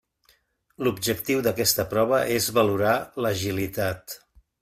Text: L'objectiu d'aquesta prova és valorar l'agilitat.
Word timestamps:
L'objectiu 0.87 1.43
d'aquesta 1.47 1.85
prova 1.91 2.23
és 2.39 2.49
valorar 2.57 2.97
l'agilitat. 3.25 4.19